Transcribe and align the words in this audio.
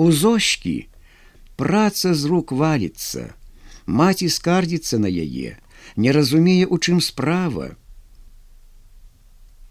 У 0.00 0.12
зошкі 0.12 0.88
праца 1.60 2.14
з 2.16 2.28
рук 2.32 2.52
валіцца, 2.56 3.24
маці 3.84 4.28
скардзіцца 4.32 4.96
на 5.04 5.10
яе, 5.12 5.58
не 5.96 6.14
разумее, 6.16 6.64
у 6.64 6.78
чым 6.80 7.02
справа. 7.04 7.66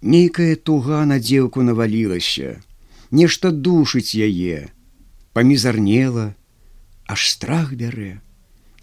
Нейкая 0.05 0.53
туга 0.69 1.01
на 1.09 1.17
дзеўку 1.17 1.65
навалілася, 1.65 2.61
нешта 3.09 3.49
душыць 3.49 4.13
яе, 4.13 4.69
памізарнела, 5.33 6.27
аж 7.09 7.25
страх 7.33 7.73
бярэ, 7.73 8.21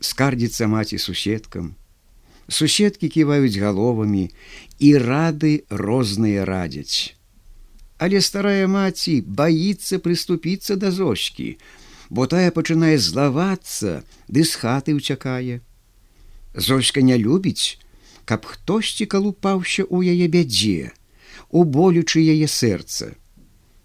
скардзіцца 0.00 0.66
маці 0.66 0.98
суседкам. 0.98 1.76
Суседкі 2.50 3.06
ківаюць 3.18 3.54
галовамі 3.62 4.24
і 4.82 4.90
рады 4.98 5.54
розныя 5.70 6.42
радзяць. 6.42 7.14
Але 7.98 8.20
старая 8.20 8.68
маці 8.68 9.22
баіцца 9.24 9.98
прыступіцца 10.04 10.76
да 10.76 10.92
зочкі, 10.92 11.56
бо 12.10 12.26
тая 12.26 12.50
пачынае 12.52 12.98
злавацца, 13.00 14.02
ды 14.28 14.44
з 14.44 14.52
хаты 14.60 14.96
ўцякае. 14.98 15.60
Зочка 16.54 17.00
не 17.00 17.16
любіць, 17.16 17.80
каб 18.24 18.44
хтосьці 18.44 19.06
калупаўся 19.06 19.86
ў 19.88 20.12
яе 20.12 20.26
бядзе, 20.28 20.92
у 21.50 21.64
болючы 21.64 22.20
яе 22.20 22.48
сэрца. 22.50 23.14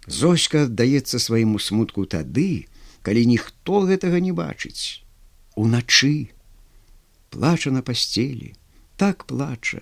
Зочка 0.08 0.68
аддаецца 0.68 1.22
свайму 1.22 1.60
смутку 1.60 2.06
тады, 2.06 2.68
калі 3.02 3.26
ніхто 3.26 3.86
гэтага 3.88 4.20
не 4.20 4.34
бачыць. 4.36 5.02
Уначы 5.56 6.32
плача 7.32 7.72
на 7.72 7.82
пасцелі, 7.82 8.54
так 8.98 9.26
плача, 9.26 9.82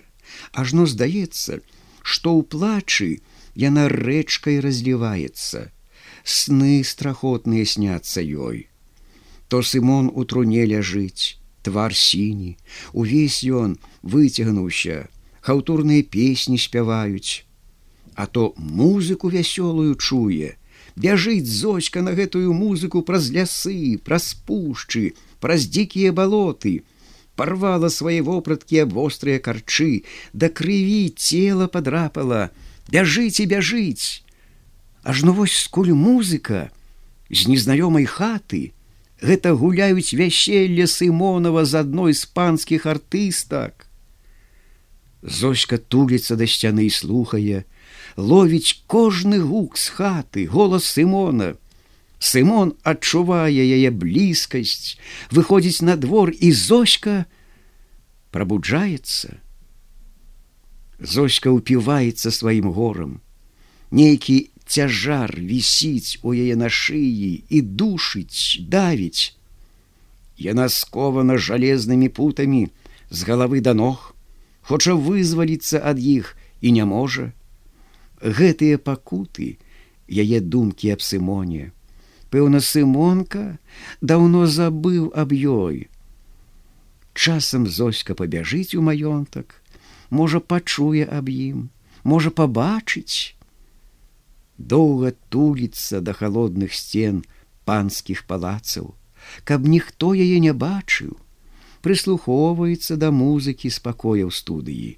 ажно 0.52 0.86
здаецца, 0.86 1.60
што 2.02 2.36
ў 2.38 2.46
плачы, 2.46 3.10
яна 3.54 3.88
рэчкай 3.88 4.60
разліваецца. 4.60 5.70
Сны 6.24 6.84
страхотныя 6.84 7.64
сняцца 7.64 8.20
ёй. 8.22 8.68
То 9.48 9.62
сымон 9.62 10.10
у 10.14 10.24
труне 10.24 10.66
ляжыць 10.66 11.40
твар 11.62 11.94
сіні. 11.94 12.56
Увесь 12.92 13.42
ён 13.44 13.78
выцягнуўся 14.02 15.08
хаўтурныя 15.40 16.02
песні 16.02 16.58
спяваюць. 16.58 17.44
А 18.14 18.26
то 18.26 18.52
музыку 18.56 19.28
вясёлую 19.28 19.94
чуе. 19.96 20.56
Бяжыць 20.96 21.48
зочка 21.48 22.02
на 22.02 22.12
гэтую 22.12 22.52
музыку 22.52 23.02
праз 23.02 23.30
лясы 23.32 23.96
праз 24.04 24.34
пушчы 24.46 25.14
праз 25.40 25.66
дзікія 25.66 26.12
балоты. 26.12 26.82
Порвала 27.36 27.88
свае 27.88 28.20
вопраткі 28.20 28.84
аб 28.84 28.92
вострыя 28.92 29.40
карчы. 29.40 30.04
Да 30.32 30.52
крыві 30.52 31.08
цела 31.16 31.68
падрапала 31.68 32.50
бяжыце 32.88 33.44
бяжыць 33.44 34.24
ажно 35.02 35.32
вось 35.32 35.56
скуль 35.56 35.92
музыка 35.92 36.70
з 37.30 37.48
незнаёмай 37.48 38.04
хаты. 38.04 38.72
Гэта 39.20 39.52
гуляюць 39.52 40.16
вяселле 40.16 40.86
сымонова 40.88 41.64
з 41.64 41.84
адной 41.84 42.16
з 42.16 42.24
панскіх 42.24 42.86
артыстак. 42.86 43.86
Зочка 45.22 45.76
туліцца 45.76 46.36
да 46.36 46.48
сцяны 46.48 46.88
і 46.88 46.92
слухае. 46.92 47.64
Ловіць 48.16 48.80
кожны 48.88 49.40
гук 49.40 49.76
з 49.76 49.92
хаты 49.92 50.46
голас 50.48 50.88
сымона. 50.88 51.56
Сымон 52.18 52.72
адчувае 52.82 53.60
яе 53.60 53.90
блізкасць. 53.92 54.96
Выходзіць 55.30 55.84
на 55.84 55.96
двор 56.00 56.32
і 56.32 56.52
зочка 56.52 57.24
прабуджаецца 58.32 59.40
Зоська 61.00 61.48
ўпіваецца 61.48 62.28
сваім 62.28 62.70
горам. 62.76 63.20
Нейкі 63.90 64.52
цяжар 64.68 65.32
вісіць 65.34 66.20
у 66.22 66.36
яе 66.36 66.56
на 66.60 66.68
шыі 66.68 67.42
і 67.48 67.58
душыць, 67.60 68.60
давіць. 68.60 69.32
Яна 70.36 70.68
скована 70.68 71.40
жалезнымі 71.40 72.08
путамі 72.08 72.68
з 73.10 73.18
галавы 73.24 73.60
да 73.60 73.74
ног, 73.74 74.14
хоча 74.60 74.94
вызваліцца 74.94 75.80
ад 75.80 75.98
іх 75.98 76.36
і 76.60 76.72
не 76.76 76.84
можа. 76.84 77.32
Гэтыя 78.20 78.76
пакуты, 78.76 79.56
яе 80.06 80.40
думкі 80.40 80.92
аб 80.94 81.00
сымоне. 81.00 81.72
Пэўна 82.30 82.60
сымонка 82.60 83.58
даўно 84.00 84.46
забыў 84.46 85.10
аб 85.16 85.32
ёй. 85.32 85.88
Часам 87.14 87.66
зоська 87.66 88.14
пабяжыць 88.14 88.76
у 88.76 88.84
маёнтак, 88.86 89.59
можа 90.10 90.40
пачуе 90.40 91.06
аб 91.06 91.30
ім, 91.30 91.70
можа 92.04 92.30
пабачыць. 92.30 93.34
Доўга 94.58 95.14
туліцца 95.30 96.00
да 96.04 96.12
холодных 96.12 96.74
сцен 96.74 97.22
панскіх 97.64 98.26
палацаў, 98.26 98.94
каб 99.44 99.64
ніхто 99.64 100.12
яе 100.14 100.38
не 100.42 100.52
бачыў, 100.52 101.16
прыслухоўваецца 101.80 102.98
да 103.00 103.08
музыкі 103.14 103.70
спакоя 103.70 104.26
ў 104.28 104.32
студыі. 104.34 104.90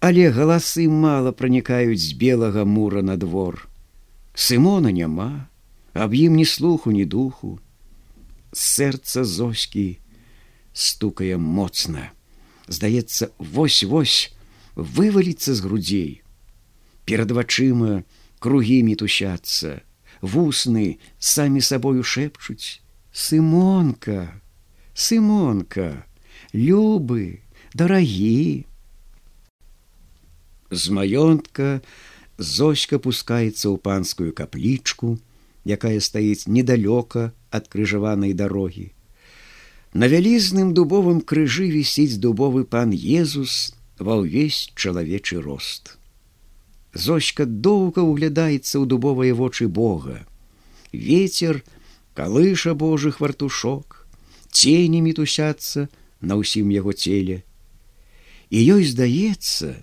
Але 0.00 0.30
галасы 0.32 0.88
мала 0.88 1.32
пранікаюць 1.36 2.00
з 2.00 2.16
белага 2.16 2.64
мура 2.64 3.02
на 3.04 3.18
двор. 3.20 3.68
Сымона 4.32 4.88
няма, 4.88 5.50
аб 5.92 6.14
ім 6.16 6.40
ні 6.40 6.46
слуху, 6.48 6.94
ні 6.94 7.04
духу. 7.04 7.58
Сэрца 8.56 9.26
зоскі 9.28 10.00
стукае 10.72 11.36
моцна 11.36 12.08
здаецца 12.70 13.34
вось-вось 13.38 14.32
вываліцца 14.78 15.54
з 15.54 15.60
грудзей. 15.66 16.10
Перад 17.04 17.34
вачыма 17.34 18.06
кругі 18.38 18.80
мітусяцца, 18.86 19.82
вусны 20.22 21.02
самі 21.18 21.60
сабою 21.60 22.06
шэпчуць: 22.06 22.80
Сымонка, 23.12 24.40
Сымонка, 24.94 26.06
любы, 26.54 27.42
дарагі. 27.74 28.64
З 30.70 30.82
маёнтка 30.94 31.82
зоська 32.38 33.02
пускаецца 33.02 33.66
ў 33.66 33.76
панскую 33.82 34.30
каплічку, 34.30 35.18
якая 35.66 35.98
стаіць 35.98 36.46
недалёка 36.46 37.34
ад 37.50 37.66
крыжаванай 37.66 38.32
дарогі. 38.32 38.94
На 39.92 40.06
вялізным 40.06 40.70
дубовым 40.70 41.18
крыжы 41.20 41.66
вісіць 41.70 42.22
дубовы 42.22 42.62
пан 42.62 42.94
Езус 42.94 43.74
ва 43.98 44.22
ўвесь 44.22 44.70
чалавечы 44.78 45.42
рост. 45.42 45.98
Зочка 46.94 47.42
доўга 47.42 48.06
ўглядаецца 48.06 48.78
ў 48.78 48.86
дубовыя 48.86 49.34
вочы 49.34 49.66
Бога. 49.66 50.22
Вецер, 50.94 51.62
калыша 52.14 52.74
Божых 52.74 53.18
вартушок, 53.18 54.06
цені 54.54 55.02
мітусяцца 55.02 55.90
на 56.22 56.38
ўсім 56.38 56.70
яго 56.70 56.94
целе. 56.94 57.42
І 58.50 58.58
ёй 58.78 58.86
здаецца, 58.86 59.74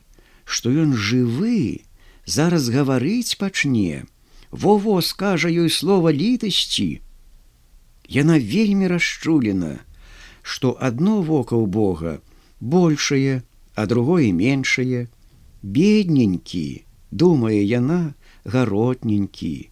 што 0.48 0.72
ён 0.72 0.96
жывы, 0.96 1.84
зараз 2.24 2.72
гаварыць 2.72 3.36
пачне, 3.36 4.08
Вово 4.52 5.02
скажа 5.04 5.52
ёй 5.52 5.68
слова 5.68 6.12
літасці. 6.16 7.04
Яна 8.08 8.40
вельмі 8.40 8.88
расчулена, 8.88 9.84
што 10.48 10.78
адно 10.80 11.20
вока 11.28 11.60
ў 11.60 11.68
Бога 11.68 12.12
большее, 12.60 13.44
а 13.76 13.86
другое 13.86 14.32
меншае, 14.32 15.08
бедненькі, 15.62 16.86
думае 17.12 17.60
яна 17.64 18.16
гаротненькі. 18.46 19.70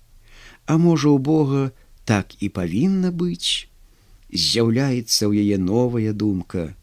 А 0.65 0.77
можа 0.77 1.09
у 1.15 1.17
Бога 1.17 1.71
так 2.03 2.35
і 2.43 2.49
павінна 2.57 3.11
быць, 3.21 3.71
з'яўляецца 4.29 5.31
ў 5.31 5.47
яе 5.47 5.57
новая 5.57 6.11
думка. 6.11 6.75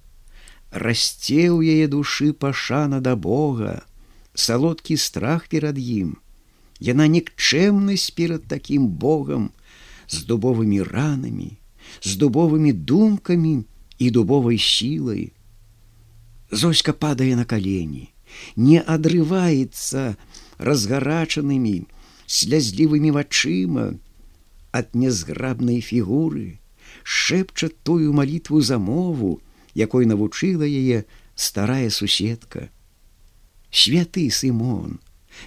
Расце 0.73 1.53
ў 1.53 1.77
яе 1.77 1.87
душы 1.93 2.33
пашана 2.33 3.01
да 3.05 3.13
Бога, 3.13 3.85
салодкі 4.33 4.97
страх 4.97 5.53
перад 5.53 5.77
ім. 5.77 6.17
Яна 6.81 7.07
нікчэмнасць 7.13 8.09
перад 8.17 8.49
такім 8.49 8.89
Богам 8.89 9.53
з 10.09 10.25
дубовымі 10.25 10.81
ранамі, 10.81 11.61
з 12.01 12.17
дубовымі 12.17 12.73
думкамі, 12.73 13.69
і 14.03 14.11
дубовай 14.11 14.59
сілай. 14.59 15.31
Зоська 16.51 16.93
падае 16.93 17.37
на 17.39 17.45
калені, 17.47 18.11
не 18.57 18.83
адрываецца 18.83 20.19
разгарачанымі, 20.59 21.87
слязлівымі 22.27 23.15
вачыма 23.15 23.87
ад 24.75 24.99
нязграбнай 24.99 25.79
фігуры, 25.87 26.59
шэпча 27.05 27.71
тую 27.87 28.13
малітву 28.19 28.61
за 28.61 28.79
мову, 28.83 29.39
якой 29.75 30.11
навучыла 30.11 30.67
яе 30.67 31.05
старая 31.35 31.89
суседка. 31.91 32.69
Святы 33.71 34.29
Сымон, 34.29 34.99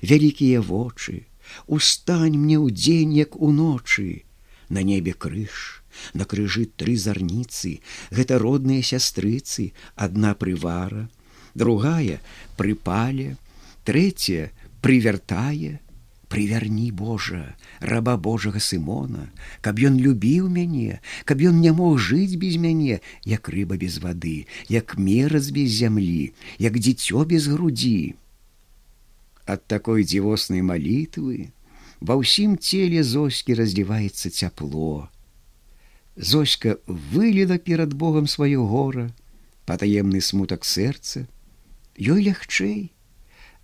вялікія 0.01 0.61
вочы, 0.61 1.27
устань 1.67 2.39
мне 2.39 2.57
ў 2.57 2.71
дзень 2.71 3.13
як 3.19 3.35
уночы, 3.35 4.23
на 4.69 4.81
небе 4.81 5.13
крыж, 5.13 5.84
На 6.13 6.25
крыжы 6.25 6.65
тры 6.65 6.97
зарніцы, 6.97 7.79
гэта 8.11 8.39
родныя 8.39 8.81
сястрыцы, 8.83 9.71
адна 9.95 10.35
прывара, 10.35 11.07
другая 11.53 12.19
прыпале, 12.57 13.37
трэцяя 13.83 14.51
прывяртае, 14.81 15.79
прывярні 16.27 16.91
Божа, 16.91 17.55
раба 17.79 18.17
Божага 18.17 18.59
сымона, 18.59 19.29
каб 19.61 19.79
ён 19.79 19.95
любіў 20.01 20.49
мяне, 20.49 20.99
каб 21.23 21.41
ён 21.41 21.61
не 21.61 21.71
мог 21.71 21.97
жыць 21.99 22.35
без 22.35 22.57
мяне, 22.57 22.99
як 23.23 23.49
рыба 23.49 23.77
без 23.77 23.97
вады, 24.03 24.45
як 24.67 24.97
мерац 24.97 25.49
без 25.55 25.71
зямлі, 25.71 26.33
як 26.59 26.77
дзіцё 26.79 27.25
без 27.25 27.47
грудзі. 27.47 28.15
Ад 29.45 29.65
такой 29.69 30.03
дзівоснай 30.03 30.65
малітвы 30.65 31.53
ва 32.01 32.17
ўсім 32.19 32.57
целе 32.57 33.05
зоскі 33.05 33.55
разліваецца 33.61 34.29
цяпло. 34.29 35.07
Зоська 36.15 36.77
выліла 36.87 37.57
перад 37.57 37.93
Богом 37.93 38.27
сваё 38.27 38.63
гора, 38.63 39.11
патаемны 39.65 40.21
смутак 40.21 40.63
сэрца, 40.63 41.27
ёй 41.99 42.23
лягчэй, 42.23 42.95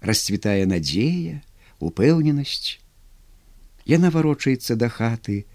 расцвітае 0.02 0.66
надзея, 0.68 1.44
упэўненасць. 1.80 2.84
Яна 3.88 4.12
варочаецца 4.12 4.76
да 4.76 4.92
хаты, 4.92 5.46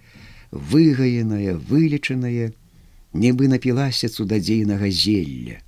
выгаеная, 0.51 1.61
вылечаная, 1.61 2.57
нібы 3.13 3.49
напілася 3.53 4.09
цудадзейнага 4.09 4.89
зелля. 4.89 5.61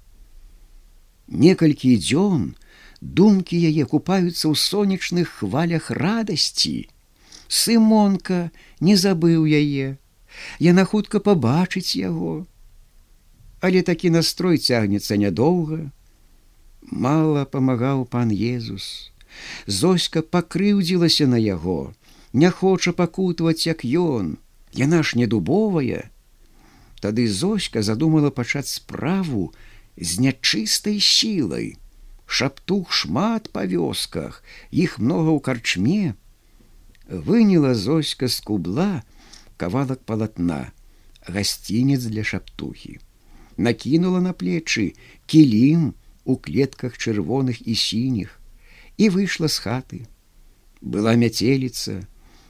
Некалькі 1.28 1.92
дзён 2.00 2.56
думкі 3.00 3.60
яе 3.68 3.84
купаюцца 3.84 4.48
ў 4.48 4.54
сонечных 4.56 5.28
хвалях 5.44 5.90
радасці. 5.92 6.88
Сымонка 7.48 8.48
не 8.80 8.96
забыў 8.96 9.44
яе, 9.44 10.00
Яна 10.58 10.84
хутка 10.84 11.20
пабачыць 11.20 11.96
яго. 11.96 12.46
Але 13.60 13.82
такі 13.82 14.10
настрой 14.10 14.58
цягнецца 14.58 15.16
нядоўга. 15.16 15.90
Мала 16.82 17.44
памагаў 17.44 18.04
пан 18.06 18.30
Езус. 18.32 19.10
Зоська 19.66 20.22
пакрыўдзілася 20.22 21.26
на 21.26 21.38
яго, 21.38 21.92
не 22.32 22.50
хоча 22.50 22.92
пакутваць, 22.92 23.66
як 23.66 23.84
ён, 23.84 24.36
Яна 24.72 25.02
ж 25.02 25.18
не 25.18 25.26
дубовая. 25.26 26.10
Тады 27.00 27.28
Зоська 27.28 27.82
задумала 27.82 28.30
пачаць 28.30 28.68
справу 28.68 29.52
з 29.96 30.20
нячыстай 30.20 31.00
сілай. 31.00 31.76
Шаптух 32.26 32.92
шмат 32.92 33.48
па 33.52 33.64
вёсках, 33.64 34.44
іх 34.70 34.98
многа 34.98 35.32
ў 35.32 35.40
карчме. 35.40 36.14
Выняла 37.08 37.72
Зоська 37.74 38.28
з 38.28 38.40
кубла 38.44 39.02
кавалак 39.58 40.06
палатна, 40.06 40.72
гасцінец 41.26 42.06
для 42.06 42.24
шаптухі. 42.24 42.98
Накінула 43.58 44.20
на 44.22 44.32
плечы 44.32 44.94
кілім 45.26 45.94
у 46.24 46.36
клетках 46.38 46.94
чырвоных 46.94 47.58
і 47.66 47.74
сініх, 47.74 48.38
і 48.96 49.10
выйшла 49.10 49.50
з 49.50 49.58
хаты. 49.58 49.98
Была 50.80 51.18
мяцеліца, 51.18 52.06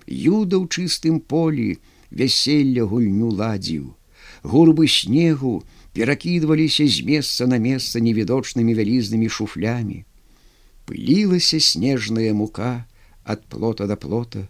Юда 0.08 0.56
ў 0.60 0.69
чыстым 0.69 1.20
полі 1.20 1.81
вяселля 2.10 2.84
гульню 2.84 3.28
ладзіў. 3.32 3.94
Гурбы 4.43 4.88
снегу 4.88 5.64
перакідваліся 5.93 6.87
з 6.88 7.05
месца 7.05 7.46
на 7.46 7.58
месца 7.58 8.00
невідочнымі 8.00 8.72
вялізнымі 8.76 9.28
шуфлямі. 9.28 10.05
Пылілася 10.88 11.60
снежная 11.60 12.32
мука 12.32 12.84
ад 13.25 13.44
плота 13.49 13.87
да 13.87 13.96
плота. 13.96 14.49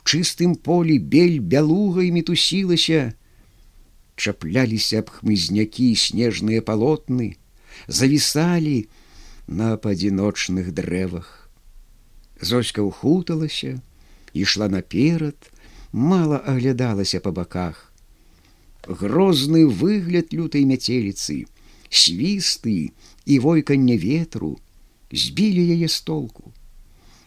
У 0.00 0.02
чыстым 0.10 0.56
полі 0.56 0.98
бель 0.98 1.38
бялугай 1.40 2.10
мітусілася, 2.10 3.12
чапляліся 4.16 5.04
аб 5.04 5.12
хмызнякі 5.16 5.92
снежныя 5.96 6.64
палотны, 6.64 7.36
завісалі, 7.86 8.88
на 9.50 9.76
паадзіночных 9.76 10.70
дрэвах. 10.70 11.50
Зоська 12.40 12.82
ўхуталася, 12.86 13.82
ішла 14.32 14.68
наперад, 14.70 15.36
мала 15.92 16.38
аглядалася 16.38 17.20
па 17.20 17.32
баках. 17.34 17.90
Грозны 18.86 19.66
выгляд 19.66 20.32
лютай 20.32 20.64
мяцеліцы, 20.64 21.44
свісты 21.90 22.94
і 23.26 23.38
войканне 23.38 23.98
ветру 23.98 24.56
збілі 25.10 25.66
яе 25.74 25.88
з 25.88 26.00
толку. 26.00 26.52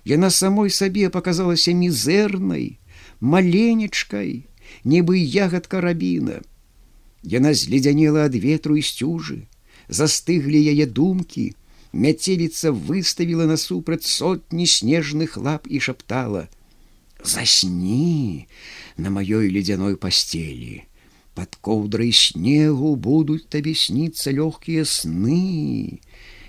Яна 0.05 0.29
самой 0.29 0.69
сабе 0.69 1.09
паказалася 1.09 1.71
мізэрнай, 1.71 2.77
маленечкай, 3.19 4.43
нібы 4.83 5.19
ягадка 5.23 5.79
рабіна. 5.81 6.41
Яна 7.23 7.53
зледзянела 7.55 8.27
ад 8.27 8.35
ветру 8.35 8.75
і 8.75 8.83
сцюжы, 8.83 9.47
застыглі 9.87 10.59
яе 10.59 10.85
думкі, 10.85 11.55
мяцеліца 11.93 12.75
выставіла 12.75 13.47
насупраць 13.47 14.03
сотні 14.03 14.67
снежных 14.67 15.37
лап 15.37 15.71
і 15.71 15.79
шаптала: 15.79 16.49
Засні 17.23 18.47
на 18.97 19.07
маёй 19.07 19.47
ледзяной 19.47 19.95
пасцелі. 19.95 20.83
Пад 21.33 21.55
коўдрай 21.65 22.11
снегу 22.11 22.95
будуць 22.95 23.47
табе 23.49 23.73
сніцца 23.73 24.35
лёгкія 24.35 24.83
сны, 24.85 26.03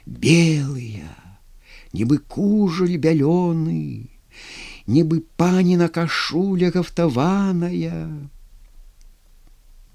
белыя, 0.05 1.09
нібы 1.94 2.19
кужаль 2.26 2.99
бялёны, 2.99 4.11
нібы 4.87 5.23
пані 5.38 5.79
на 5.81 5.88
кашуля 5.88 6.70
гафтаваная. 6.75 8.29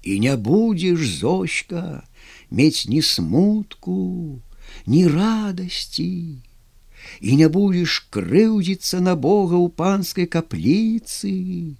І 0.02 0.12
не 0.20 0.36
будзеш 0.36 1.04
зочка, 1.20 2.02
мець 2.50 2.88
ні 2.88 3.02
смутку, 3.04 4.40
ні 4.86 5.06
радасці 5.06 6.40
і 7.20 7.36
не 7.36 7.48
будзеш 7.48 8.08
крыўдзіцца 8.12 9.00
на 9.04 9.16
Бога 9.16 9.56
ў 9.60 9.68
панскай 9.72 10.26
капліцы. 10.26 11.76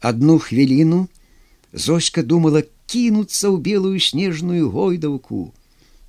Адну 0.00 0.38
хвіліну 0.38 1.08
Зоська 1.72 2.22
думала 2.22 2.62
кінуцца 2.90 3.46
ў 3.50 3.56
белую 3.62 3.98
снежную 4.02 4.70
гойдаўку. 4.70 5.54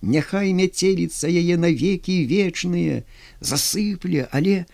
Няхай 0.01 0.53
мяцеліцца 0.57 1.30
яе 1.30 1.57
навекі 1.62 2.25
вечныя, 2.25 3.03
засыпле, 3.39 4.27
але 4.31 4.65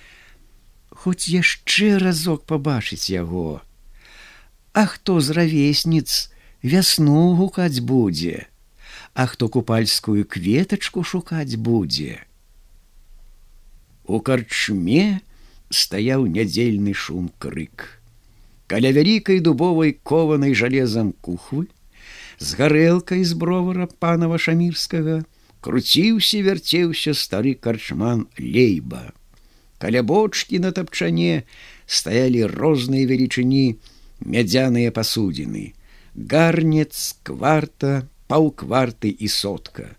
хоць 0.91 1.27
яшчэ 1.27 1.97
разок 1.99 2.47
пабачыць 2.47 3.11
яго. 3.11 3.61
А 4.73 4.85
хто 4.85 5.19
з 5.19 5.35
равесніц 5.35 6.31
вясну 6.63 7.35
гукаць 7.35 7.83
будзе? 7.83 8.47
а 9.17 9.25
хто 9.25 9.49
купальскую 9.49 10.25
кветачку 10.29 11.01
шукаць 11.01 11.57
будзе. 11.57 12.21
У 14.05 14.19
карчме 14.21 15.21
стаяў 15.73 16.27
нядзельны 16.29 16.93
шум 16.93 17.31
крык. 17.41 17.97
Каля 18.69 18.91
вялікай 18.93 19.41
дубовай 19.41 19.97
кованай 20.11 20.53
жалезам 20.53 21.09
кухвы, 21.17 21.65
з 22.39 22.53
гарэлкай 22.59 23.23
з 23.23 23.33
бровара 23.33 23.87
панова 23.87 24.37
шамірскага 24.37 25.23
круціўся 25.61 26.41
вярцеўся 26.45 27.13
стары 27.17 27.53
карчман 27.53 28.27
лейба. 28.39 29.11
Каля 29.77 30.01
бочкі 30.01 30.59
на 30.59 30.71
тапчане 30.71 31.43
стаялі 31.85 32.45
розныя 32.49 33.05
велічыні 33.09 33.77
мядзяныя 34.25 34.93
пасудзіны, 34.93 35.73
гарнец, 36.15 37.17
кварта, 37.23 38.07
паўкварты 38.27 39.09
і 39.09 39.27
сотка. 39.27 39.93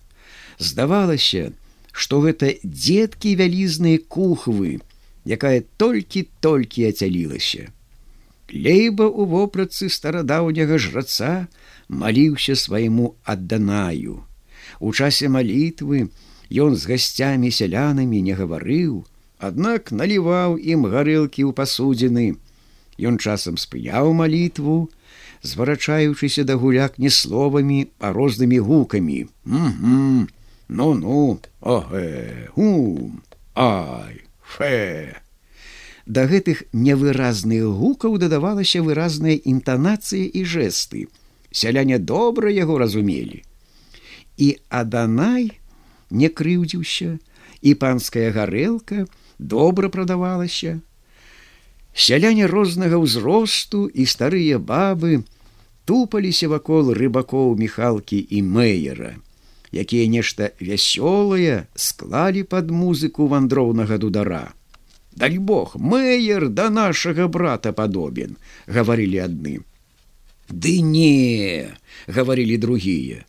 Здавалася, 0.59 1.53
што 1.93 2.21
гэта 2.23 2.55
дзеткі 2.63 3.35
вялізныя 3.39 4.03
кухвы, 4.03 4.79
якая 5.27 5.63
толькі-толькі 5.79 6.91
ацялілася. 6.91 7.71
Лейба 8.49 9.05
ў 9.05 9.29
вопратцы 9.29 9.89
старадаўняга 9.93 10.79
жраца 10.81 11.49
маліўся 11.89 12.57
свайму 12.57 13.15
адданаю. 13.25 14.25
У 14.81 14.93
часе 14.93 15.29
малітвы 15.29 16.09
ён 16.49 16.77
з 16.77 16.89
гасцямі 16.89 17.53
сялянамі 17.53 18.23
не 18.25 18.33
гаварыў, 18.33 19.05
аднак 19.39 19.93
наліваў 19.93 20.57
ім 20.57 20.89
гарэлкі 20.89 21.45
ў 21.45 21.53
пасудзіны. 21.53 22.41
Ён 22.99 23.21
часам 23.21 23.61
спыяў 23.61 24.17
малітву, 24.17 24.89
зварачаючыся 25.45 26.45
да 26.49 26.57
гуляк 26.57 26.99
не 26.99 27.13
словамі, 27.13 27.93
а 28.01 28.17
рознымі 28.17 28.59
гукамі. 28.59 29.29
Ну 29.45 30.95
ну, 30.95 31.41
огэ, 31.61 32.49
у, 32.57 33.13
ай, 33.55 34.21
фе. 34.45 35.28
Да 36.09 36.25
гэтых 36.25 36.65
невыразных 36.73 37.69
гукаў 37.69 38.17
дадавалася 38.17 38.81
выразная 38.81 39.37
інтанацыя 39.37 40.25
і 40.25 40.45
жэсты. 40.49 41.07
Сяляне 41.53 41.99
добра 42.01 42.49
яго 42.49 42.79
разумелі. 42.81 43.45
І 44.41 44.57
Аданай 44.73 45.61
не 46.09 46.29
крыўдзіўся, 46.33 47.19
і 47.61 47.75
панская 47.75 48.33
гарэлка 48.33 49.05
добра 49.39 49.93
прадавалася, 49.93 50.81
Сяляне 51.93 52.47
рознага 52.47 52.97
ўзросту 53.03 53.89
і 53.91 54.07
старыя 54.07 54.59
бабы 54.63 55.25
тупаліся 55.85 56.49
вакол 56.49 56.93
рыбакоў 56.95 57.57
міхалкі 57.59 58.19
і 58.23 58.43
мэйера, 58.47 59.17
якія 59.75 60.07
нешта 60.07 60.53
вясёлае 60.63 61.67
склалі 61.75 62.45
пад 62.47 62.71
музыку 62.71 63.27
вандроўнага 63.27 63.99
дудара. 63.99 64.58
Дай 65.19 65.39
бог 65.39 65.75
мэйер 65.75 66.47
да 66.49 66.69
нашага 66.71 67.27
брата 67.37 67.73
падобен 67.79 68.37
гаварылі 68.77 69.19
адны. 69.25 69.55
Ды 70.49 70.79
не 70.91 71.75
гаварылі 72.07 72.59
другія. 72.65 73.25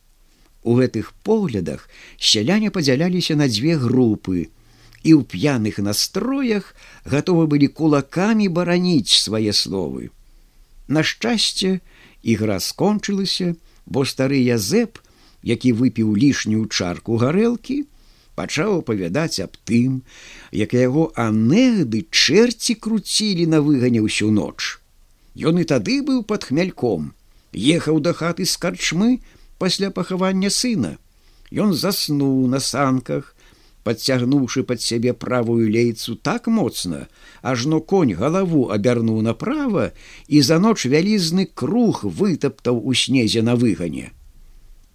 У 0.62 0.76
гэтых 0.78 1.10
поглядах 1.26 1.88
сяляне 2.16 2.70
падзяляліся 2.70 3.34
на 3.40 3.50
дзве 3.50 3.74
групы 3.74 4.46
і 5.02 5.10
ў 5.18 5.26
п'яных 5.34 5.82
настроях 5.82 6.70
гатовы 7.02 7.50
былі 7.50 7.72
кулакамі 7.80 8.46
бараніць 8.60 9.10
свае 9.10 9.50
словы. 9.50 10.14
На 10.86 11.02
шчасце 11.02 11.80
ігра 12.22 12.62
скончылася 12.62 13.54
бо 13.86 14.06
стары 14.06 14.38
язэп 14.46 15.02
які 15.42 15.72
выпіў 15.82 16.14
лішнюю 16.14 16.68
чарку 16.70 17.18
гарэлкі 17.18 17.82
пачаў 18.40 18.80
апавядаць 18.80 19.44
аб 19.44 19.56
тым, 19.68 20.00
як 20.56 20.72
яго 20.72 21.08
анегды 21.28 22.06
чэрці 22.08 22.76
круцілі 22.86 23.44
на 23.54 23.60
выгане 23.66 24.00
ўсю 24.06 24.30
ноч. 24.36 24.80
Ён 25.50 25.60
і 25.60 25.66
тады 25.72 26.00
быў 26.06 26.22
пад 26.30 26.48
хмяльком, 26.48 27.12
ехаў 27.52 28.00
да 28.06 28.16
хаты 28.16 28.48
з 28.48 28.56
карчмы 28.62 29.10
пасля 29.60 29.92
пахавання 29.98 30.50
сына. 30.56 30.96
Ён 31.52 31.74
заснуў 31.74 32.46
на 32.48 32.60
санках, 32.64 33.34
подцягнуўшы 33.84 34.62
пад 34.70 34.80
сябе 34.80 35.12
правую 35.12 35.68
лейцу 35.68 36.16
так 36.16 36.46
моцна, 36.46 37.08
ажно 37.42 37.80
конь 37.80 38.14
галаву 38.14 38.68
абярнуў 38.76 39.20
направа 39.26 39.90
і 40.28 40.40
за 40.48 40.58
ноч 40.64 40.86
вялізны 40.86 41.48
круг 41.62 42.04
вытаптаў 42.04 42.80
у 42.80 42.94
снезе 42.94 43.42
на 43.42 43.56
выгане 43.64 44.12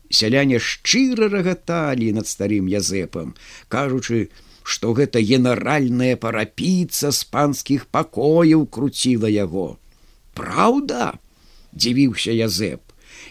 сяляне 0.10 0.60
шчыра 0.60 1.30
рагаталі 1.30 2.12
над 2.14 2.28
старым 2.28 2.68
язэпам 2.72 3.36
кажучы 3.68 4.30
што 4.66 4.96
гэта 4.98 5.22
генеральная 5.22 6.18
парапіца 6.18 7.12
з 7.14 7.22
панскіх 7.30 7.86
пакояў 7.94 8.66
круціла 8.66 9.30
яго. 9.30 9.78
Праўда? 10.34 11.14
Дзівіўся 11.70 12.34
язэп. 12.34 12.82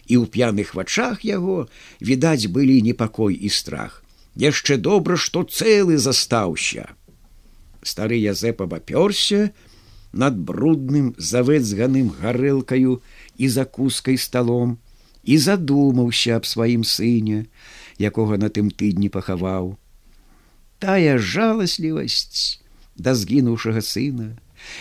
І 0.07 0.15
ў 0.23 0.31
п'яных 0.31 0.79
вачах 0.79 1.27
яго 1.27 1.67
відаць 1.99 2.47
былі 2.55 2.79
непакой 2.87 3.35
і 3.35 3.51
страх. 3.51 4.05
Яшчэ 4.39 4.79
добра 4.79 5.19
што 5.19 5.43
цэлы 5.43 5.99
застаўся. 5.99 6.95
Стары 7.83 8.23
язэп 8.23 8.63
абапёрся 8.63 9.51
над 10.15 10.39
брудным 10.39 11.13
завэцганым 11.19 12.15
гарэлкаю 12.23 13.03
і 13.43 13.51
закускай 13.51 14.23
сталом 14.23 14.79
і 15.25 15.39
задумаўся 15.39 16.37
аб 16.37 16.47
сваім 16.47 16.85
сыне, 16.85 17.47
якога 17.99 18.37
на 18.39 18.49
тым 18.49 18.71
тыдні 18.71 19.09
пахаваў. 19.09 19.77
Тая 20.79 21.19
жаласлівасць 21.19 22.61
да 22.97 23.15
згінуўшага 23.15 23.81
сына, 23.81 24.37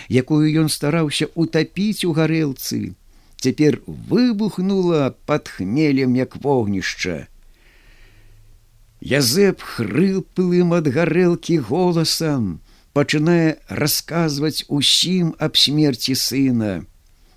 якую 0.09 0.45
ён 0.63 0.69
стараўся 0.69 1.29
утапіць 1.35 2.05
у 2.05 2.13
гарэлцы, 2.13 2.93
цяпер 3.39 3.81
выбухнула 3.87 5.15
пад 5.25 5.47
хмелем 5.47 6.15
як 6.15 6.35
вогнішча. 6.43 7.27
Язэп 9.03 9.59
хрыпылым 9.59 10.71
ад 10.75 10.87
гарэлкі 10.87 11.59
голасам, 11.69 12.63
пачынае 12.95 13.59
расказваць 13.67 14.63
усім 14.69 15.33
аб 15.39 15.59
смерці 15.59 16.15
сына, 16.15 16.85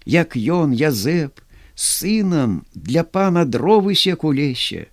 як 0.06 0.36
ён 0.36 0.70
язэп, 0.70 1.42
сынам 1.76 2.64
для 2.74 3.04
пана 3.04 3.44
дровы 3.44 3.94
сек 3.94 4.24
у 4.24 4.32
лесе, 4.32 4.88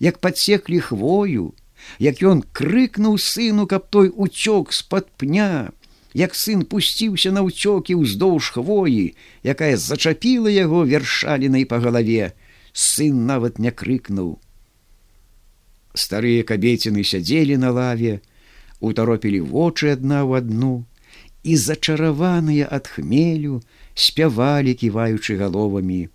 як 0.00 0.18
подсеклі 0.18 0.80
хвою, 0.80 1.54
як 1.98 2.20
ён 2.20 2.42
крыкнуў 2.52 3.16
сыну, 3.16 3.66
каб 3.66 3.88
той 3.88 4.10
уцёк 4.10 4.74
з-пад 4.74 5.06
пня, 5.16 5.70
як 6.12 6.34
сын 6.34 6.66
пусціўся 6.66 7.30
на 7.30 7.46
ўцёкі 7.46 7.94
ўздоўж 7.94 8.58
хвоі, 8.58 9.14
якая 9.46 9.76
зачапіла 9.78 10.50
яго 10.50 10.82
вершалінай 10.82 11.64
па 11.64 11.78
галаве, 11.78 12.34
сын 12.72 13.24
нават 13.30 13.62
не 13.62 13.70
крыкнуў. 13.70 14.42
Старыя 15.94 16.42
кабеціны 16.42 17.06
сядзелі 17.06 17.56
на 17.56 17.70
лаве, 17.70 18.20
утаропілі 18.82 19.40
вочы 19.46 19.94
адна 19.94 20.26
ў 20.26 20.42
адну 20.42 20.74
і 21.46 21.54
зачараваныя 21.54 22.66
ад 22.66 22.90
хмелю 22.90 23.62
спявалі 23.94 24.74
ківаючы 24.74 25.38
галовамі 25.38 26.10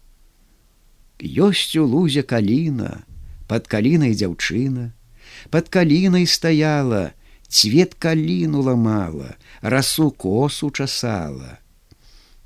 ёсць 1.23 1.77
у 1.77 1.85
лузе 1.85 2.23
каліна 2.23 3.05
под 3.47 3.67
калінай 3.67 4.13
дзяўчына. 4.17 4.91
Под 5.49 5.69
калінай 5.69 6.25
стаяла 6.25 7.13
цвет 7.47 7.95
каліну 7.95 8.61
ламала 8.61 9.35
расу 9.61 10.11
косу 10.11 10.71
часала. 10.71 11.59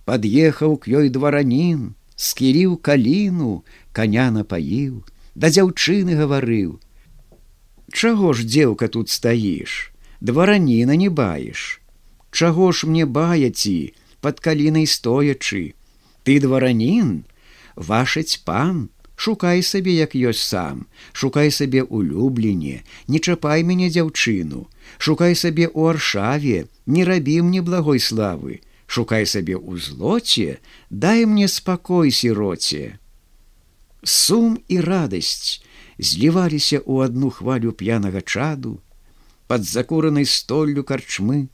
Под'ехаў 0.06 0.78
к 0.78 0.92
ёй 0.92 1.10
дваранін 1.10 1.94
скіріў 2.16 2.78
каліну 2.78 3.64
коня 3.92 4.32
напаіў 4.32 5.04
да 5.36 5.52
дзяўчыны 5.52 6.16
гаварыў. 6.16 6.80
Чаго 7.92 8.34
ж 8.34 8.48
дзеўка 8.48 8.88
тут 8.88 9.10
стаіш? 9.10 9.92
Двараніна 10.22 10.96
не 10.96 11.10
баеш. 11.10 11.82
Чаго 12.32 12.72
ж 12.72 12.88
мне 12.88 13.06
баяці 13.06 13.94
под 14.22 14.40
калінай 14.40 14.88
стоячы? 14.88 15.76
Ты 16.24 16.40
дваранін 16.40 17.26
вашаць 17.76 18.42
пан 18.46 18.90
шукай 19.16 19.64
сабе 19.64 19.96
як 19.96 20.16
ёсць 20.16 20.44
сам 20.44 20.86
шукай 21.14 21.52
сабе 21.58 21.84
улюбленне 21.84 22.84
не 23.08 23.20
чапай 23.20 23.64
мяне 23.64 23.90
дзяўчыну 23.90 24.66
шукай 24.98 25.36
сабе 25.36 25.68
ў 25.68 25.96
аршаве 25.96 26.68
не 26.86 27.06
рабі 27.12 27.42
мне 27.50 27.62
благой 27.62 28.00
славы 28.00 28.60
шукай 28.88 29.26
сабе 29.26 29.56
ў 29.56 29.80
злоце 29.88 30.60
дай 30.90 31.26
мне 31.26 31.48
спакой 31.48 32.12
сіроце 32.12 33.00
сум 34.04 34.60
і 34.68 34.82
радасць 34.82 35.62
зліваліся 35.98 36.80
ў 36.84 37.08
адну 37.08 37.30
хвалю 37.32 37.72
п'янага 37.72 38.22
чаду. 38.22 38.82
Под 39.48 39.64
закуранай 39.64 40.26
столлю 40.26 40.84
карчмы 40.84 41.48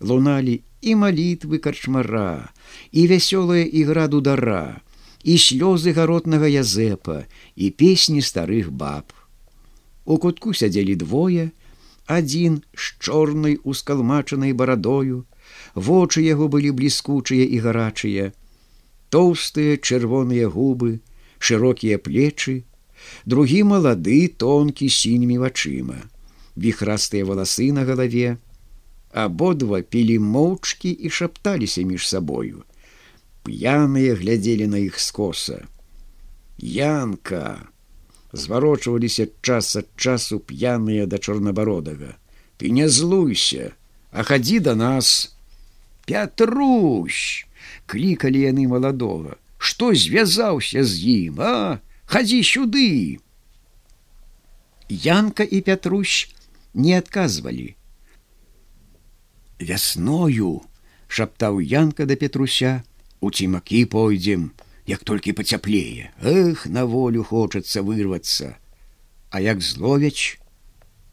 луналі 0.00 0.62
і 0.80 0.94
малітвы 1.00 1.58
карчмара 1.58 2.50
і 2.92 3.06
вясёлая 3.08 3.64
ігра 3.64 4.08
дудара 4.08 4.80
і 5.24 5.34
слёзы 5.40 5.96
гаротнага 5.96 6.48
язэпа 6.52 7.24
і 7.56 7.70
песні 7.82 8.20
старых 8.20 8.70
баб. 8.70 9.12
У 10.04 10.20
кутку 10.20 10.52
сядзелі 10.52 10.96
двое, 11.00 11.48
адзін 12.04 12.60
з 12.76 12.92
чорнай 13.00 13.56
ускалмачанай 13.64 14.52
барадою, 14.52 15.24
вочы 15.74 16.24
яго 16.26 16.48
былі 16.52 16.76
бліскучыя 16.80 17.48
і 17.56 17.60
гарачыя, 17.64 18.32
тоўстыя 19.08 19.80
чырвоныя 19.80 20.52
губы, 20.52 21.00
шырокія 21.40 21.96
плечы, 21.96 22.68
другі 23.24 23.64
малады 23.72 24.20
тонкі 24.28 24.90
сінімі 24.92 25.40
вачыма, 25.40 26.04
віхрастыя 26.56 27.24
валасы 27.24 27.72
на 27.72 27.88
галаве, 27.88 28.36
абодва 29.24 29.80
пілі 29.80 30.20
моўчкі 30.20 30.92
і 30.92 31.08
шапталіся 31.08 31.88
між 31.88 32.08
сабою 32.12 32.68
п'яныя 33.44 34.16
глядзелі 34.18 34.66
на 34.72 34.82
іх 34.82 34.98
скоса. 35.00 35.64
Янка 36.58 37.68
зварочваліся 38.32 39.28
час 39.40 39.76
ад 39.76 39.88
часу 39.96 40.40
п'яныя 40.40 41.06
да 41.06 41.18
чорнабародага. 41.18 42.16
Ты 42.56 42.70
не 42.70 42.88
злуйся, 42.88 43.72
а 44.10 44.22
хадзі 44.22 44.60
да 44.60 44.74
нас. 44.74 45.36
Пятрусь! 46.06 47.46
клікалі 47.86 48.40
яны 48.48 48.66
маладога, 48.68 49.36
што 49.58 49.92
звязаўся 49.94 50.84
з 50.84 50.92
ім, 51.28 51.40
а 51.40 51.80
хадзі 52.06 52.40
сюды. 52.42 53.20
Янка 54.88 55.44
і 55.44 55.60
Пятрусь 55.60 56.32
не 56.74 56.96
адказвалі. 56.98 57.74
Вясною 59.60 60.60
шаптаў 61.08 61.60
Янка 61.60 62.06
да 62.06 62.16
Петруся, 62.16 62.82
у 63.24 63.30
цімакі 63.30 63.84
пойдзем 63.96 64.52
як 64.86 65.04
толькі 65.04 65.32
пацяплее. 65.32 66.12
Эх 66.20 66.66
на 66.66 66.84
волю 66.84 67.24
хочацца 67.24 67.80
вырвацца. 67.82 68.60
А 69.30 69.40
як 69.40 69.64
зловяч 69.64 70.38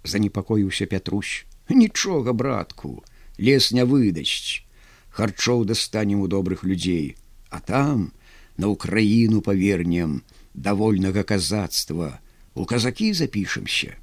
занепакоіўся 0.04 0.86
пятрусь. 0.86 1.46
Нічога 1.70 2.34
братку 2.34 3.04
лес 3.40 3.72
не 3.72 3.88
выдасць. 3.88 4.68
Харчоў 5.10 5.66
дастанем 5.66 6.22
у 6.22 6.28
добрых 6.28 6.64
людзей 6.64 7.16
а 7.52 7.60
там 7.60 8.12
на 8.58 8.72
ўкраіну 8.72 9.44
павернем 9.44 10.24
давольнага 10.56 11.24
казацтва. 11.24 12.20
У 12.56 12.66
казакі 12.66 13.14
запішемся. 13.14 13.96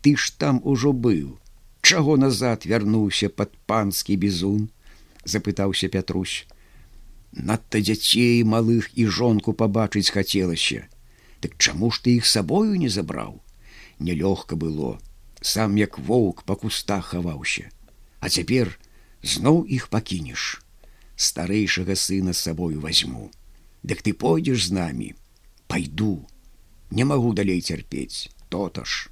Ты 0.00 0.16
ж 0.16 0.32
там 0.38 0.62
ужо 0.64 0.94
быў. 0.94 1.38
Чаго 1.82 2.16
назад 2.16 2.64
вярнуўся 2.64 3.28
под 3.28 3.52
панскі 3.66 4.16
бізун? 4.16 4.70
Запытаўся 5.24 5.90
пятрусь 5.90 6.46
надта 7.32 7.80
дзяцей 7.80 8.42
малых 8.44 8.90
і 8.94 9.06
жонку 9.06 9.52
пабачыць 9.52 10.10
хацелася. 10.10 10.86
Так 11.40 11.56
чаму 11.58 11.90
ж 11.90 12.02
ты 12.04 12.16
іх 12.20 12.26
сабою 12.26 12.74
не 12.76 12.88
забраў? 12.88 13.40
Нялёгка 13.98 14.56
было. 14.56 14.98
Сам 15.40 15.76
як 15.76 15.98
воўк 15.98 16.42
па 16.44 16.56
кустах 16.56 17.12
хаваўся. 17.12 17.70
А 18.20 18.28
цяпер 18.28 18.78
зноў 19.22 19.64
іх 19.64 19.88
пакінеш. 19.88 20.60
Старэйшага 21.16 21.96
сына 21.96 22.32
з 22.32 22.38
сабою 22.38 22.80
возьму 22.80 23.30
Дык 23.82 24.02
ты 24.02 24.12
пойдзеш 24.12 24.68
з 24.68 24.72
намі? 24.72 25.14
Пойду 25.66 26.26
не 26.90 27.04
магу 27.04 27.32
далей 27.32 27.60
цярпець. 27.60 28.28
То-то 28.48 28.84
ж. 28.84 29.08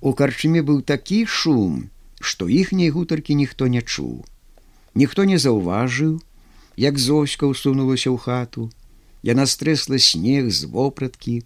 У 0.00 0.12
карчме 0.12 0.62
быў 0.62 0.82
такі 0.82 1.24
шум 1.26 1.90
што 2.20 2.48
іхняй 2.48 2.90
гутаркі 2.90 3.34
ніхто 3.34 3.66
не 3.66 3.82
чуў. 3.82 4.24
Ніхто 4.94 5.24
не 5.24 5.38
заўважыў 5.38 6.20
як 6.76 6.98
зоська 6.98 7.46
ўсунулася 7.50 8.10
ў 8.10 8.18
хату. 8.18 8.70
Яна 9.24 9.48
стрэсла 9.48 9.98
снег 9.98 10.50
з 10.52 10.68
вопраткі 10.68 11.42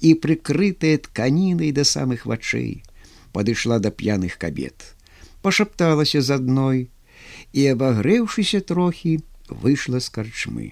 і 0.00 0.14
прыкрытая 0.16 0.96
тканінай 1.04 1.72
да 1.76 1.84
самых 1.84 2.24
вачэй 2.24 2.82
падышла 3.32 3.78
да 3.78 3.92
п'яных 3.92 4.38
кабет 4.40 4.96
пашапталася 5.44 6.24
з 6.24 6.36
адной 6.40 6.78
і 7.52 7.66
абагрэўшыся 7.72 8.60
трохі 8.72 9.20
выйшла 9.48 10.00
з 10.00 10.08
карчмы 10.16 10.68